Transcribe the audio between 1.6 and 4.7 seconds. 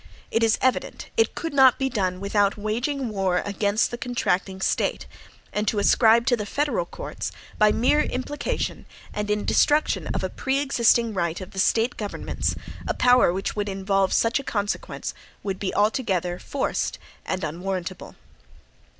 be done without waging war against the contracting